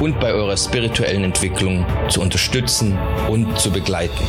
[0.00, 4.24] und bei eurer spirituellen Entwicklung zu unterstützen und zu begleiten.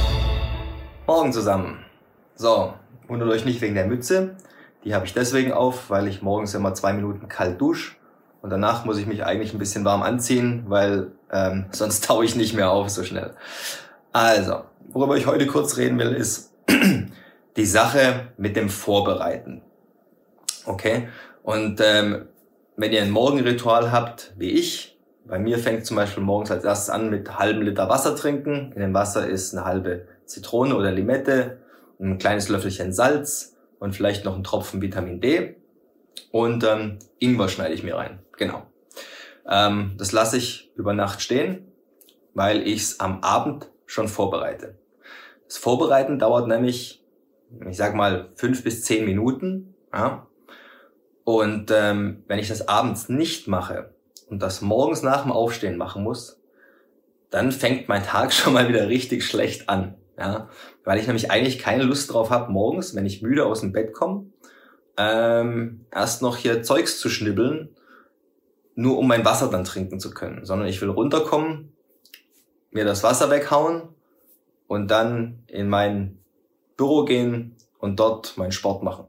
[1.08, 1.80] Morgen zusammen.
[2.36, 2.74] So,
[3.08, 4.36] wundert euch nicht wegen der Mütze.
[4.84, 7.94] Die habe ich deswegen auf, weil ich morgens immer zwei Minuten kalt dusche
[8.42, 12.36] und danach muss ich mich eigentlich ein bisschen warm anziehen, weil ähm, sonst taue ich
[12.36, 13.34] nicht mehr auf so schnell.
[14.12, 16.54] Also, worüber ich heute kurz reden will, ist
[17.58, 19.62] die Sache mit dem Vorbereiten.
[20.66, 21.08] Okay?
[21.44, 22.26] Und ähm,
[22.76, 24.92] wenn ihr ein Morgenritual habt, wie ich,
[25.26, 28.72] bei mir fängt zum Beispiel morgens als erstes an mit halben Liter Wasser trinken.
[28.74, 31.60] In dem Wasser ist eine halbe Zitrone oder Limette,
[32.00, 35.56] ein kleines Löffelchen Salz und vielleicht noch ein Tropfen Vitamin D.
[36.32, 38.20] Und ähm, Ingwer schneide ich mir rein.
[38.38, 38.64] Genau.
[39.48, 41.72] Ähm, das lasse ich über Nacht stehen,
[42.34, 44.78] weil ich es am Abend schon vorbereite.
[45.48, 47.04] Das Vorbereiten dauert nämlich,
[47.70, 49.76] ich sag mal, fünf bis zehn Minuten.
[49.94, 50.28] Ja?
[51.24, 53.94] Und ähm, wenn ich das abends nicht mache,
[54.32, 56.42] und das morgens nach dem Aufstehen machen muss,
[57.30, 59.96] dann fängt mein Tag schon mal wieder richtig schlecht an.
[60.18, 60.50] Ja,
[60.84, 63.94] weil ich nämlich eigentlich keine Lust drauf habe, morgens, wenn ich müde aus dem Bett
[63.94, 64.26] komme,
[64.98, 67.70] ähm, erst noch hier Zeugs zu schnibbeln,
[68.76, 71.74] nur um mein Wasser dann trinken zu können, sondern ich will runterkommen,
[72.70, 73.90] mir das Wasser weghauen
[74.68, 76.20] und dann in mein
[76.78, 79.08] Büro gehen und dort meinen Sport machen.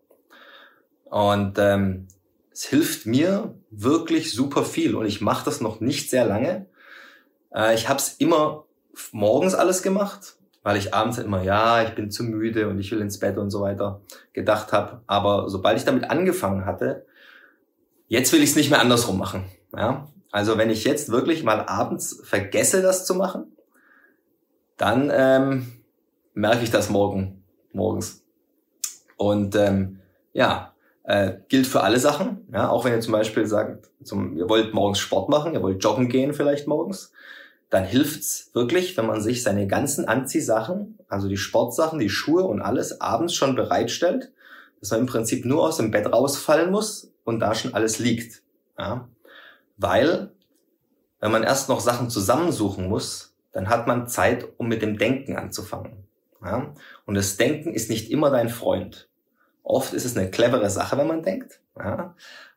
[1.05, 2.09] Und ähm,
[2.53, 6.67] es hilft mir wirklich super viel und ich mache das noch nicht sehr lange.
[7.55, 8.65] Äh, ich habe es immer
[9.11, 13.01] morgens alles gemacht, weil ich abends immer, ja, ich bin zu müde und ich will
[13.01, 14.01] ins Bett und so weiter
[14.33, 15.03] gedacht habe.
[15.07, 17.07] Aber sobald ich damit angefangen hatte,
[18.07, 19.45] jetzt will ich es nicht mehr andersrum machen.
[19.77, 20.09] Ja?
[20.31, 23.57] Also wenn ich jetzt wirklich mal abends vergesse, das zu machen,
[24.77, 25.73] dann ähm,
[26.35, 28.25] merke ich das morgen, morgens.
[29.17, 30.01] Und ähm,
[30.33, 30.72] ja,
[31.05, 32.47] äh, gilt für alle Sachen.
[32.53, 35.83] Ja, auch wenn ihr zum Beispiel sagt, zum, ihr wollt morgens Sport machen, ihr wollt
[35.83, 37.13] joggen gehen vielleicht morgens,
[37.71, 42.61] dann hilft's wirklich, wenn man sich seine ganzen Anziehsachen, also die Sportsachen, die Schuhe und
[42.61, 44.31] alles abends schon bereitstellt,
[44.81, 48.43] dass man im Prinzip nur aus dem Bett rausfallen muss und da schon alles liegt.
[48.79, 49.09] Ja?
[49.79, 50.33] Weil,
[51.21, 55.37] wenn man erst noch Sachen zusammensuchen muss, dann hat man Zeit, um mit dem Denken
[55.37, 56.05] anzufangen.
[56.45, 56.75] Ja?
[57.07, 59.09] Und das Denken ist nicht immer dein Freund.
[59.63, 61.61] Oft ist es eine clevere Sache, wenn man denkt.
[61.79, 62.15] Ja.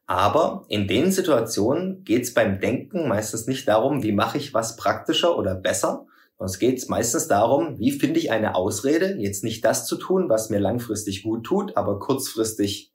[0.08, 4.76] Aber in den Situationen geht es beim Denken meistens nicht darum, wie mache ich was
[4.76, 6.06] praktischer oder besser,
[6.38, 10.30] sondern es geht meistens darum, wie finde ich eine Ausrede, jetzt nicht das zu tun,
[10.30, 12.94] was mir langfristig gut tut, aber kurzfristig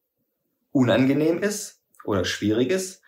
[0.73, 3.03] unangenehm ist oder schwierig ist.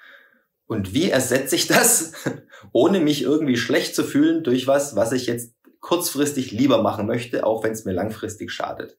[0.66, 2.12] Und wie ersetze ich das,
[2.72, 7.44] ohne mich irgendwie schlecht zu fühlen durch was, was ich jetzt kurzfristig lieber machen möchte,
[7.44, 8.98] auch wenn es mir langfristig schadet.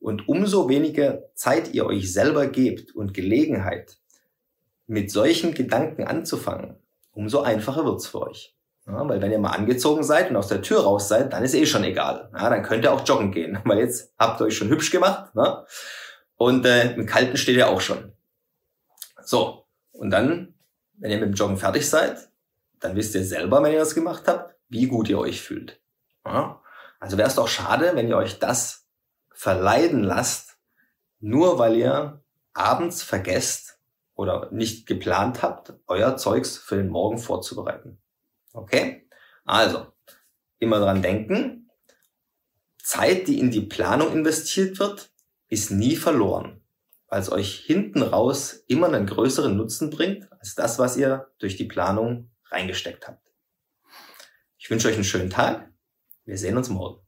[0.00, 3.98] Und umso weniger Zeit ihr euch selber gebt und Gelegenheit,
[4.86, 6.76] mit solchen Gedanken anzufangen,
[7.12, 8.56] umso einfacher wird's für euch.
[8.86, 11.54] Ja, weil wenn ihr mal angezogen seid und aus der Tür raus seid, dann ist
[11.54, 12.30] eh schon egal.
[12.32, 15.34] Ja, dann könnt ihr auch joggen gehen, weil jetzt habt ihr euch schon hübsch gemacht.
[15.34, 15.64] Ne?
[16.36, 18.12] Und äh, im Kalten steht ihr auch schon.
[19.22, 20.54] So, und dann,
[20.94, 22.30] wenn ihr mit dem Joggen fertig seid,
[22.80, 25.80] dann wisst ihr selber, wenn ihr das gemacht habt, wie gut ihr euch fühlt.
[26.24, 26.62] Ja?
[26.98, 28.87] Also wäre es doch schade, wenn ihr euch das
[29.38, 30.58] verleiden lasst,
[31.20, 33.78] nur weil ihr abends vergesst
[34.14, 38.02] oder nicht geplant habt, euer Zeugs für den Morgen vorzubereiten.
[38.52, 39.08] Okay?
[39.44, 39.86] Also,
[40.58, 41.70] immer dran denken,
[42.82, 45.12] Zeit, die in die Planung investiert wird,
[45.46, 46.60] ist nie verloren,
[47.06, 51.56] weil es euch hinten raus immer einen größeren Nutzen bringt, als das, was ihr durch
[51.56, 53.32] die Planung reingesteckt habt.
[54.58, 55.72] Ich wünsche euch einen schönen Tag.
[56.24, 57.07] Wir sehen uns morgen.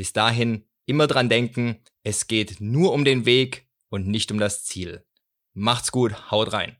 [0.00, 4.64] Bis dahin immer dran denken, es geht nur um den Weg und nicht um das
[4.64, 5.04] Ziel.
[5.52, 6.78] Macht's gut, haut rein.